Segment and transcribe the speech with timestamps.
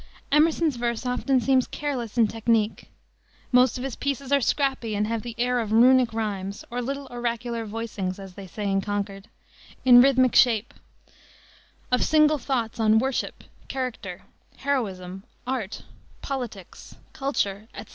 [0.31, 2.89] Emerson's verse often seems careless in technique.
[3.51, 7.05] Most of his pieces are scrappy and have the air of runic rimes, or little
[7.11, 9.27] oracular "voicings" as they say in Concord
[9.85, 10.73] in rhythmic shape,
[11.91, 14.23] of single thoughts on "Worship," "Character,"
[14.57, 15.83] "Heroism," "Art,"
[16.23, 17.89] "Politics," "Culture," etc.